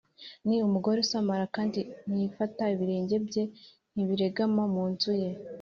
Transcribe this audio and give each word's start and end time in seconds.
ni 0.47 0.57
umugore 0.67 0.97
usamara 1.01 1.45
kandi 1.55 1.79
ntiyifata, 2.09 2.61
ibirenge 2.73 3.15
bye 3.25 3.43
ntibiregama 3.93 4.63
mu 4.73 4.83
nzu 4.91 5.13
ye 5.21 5.29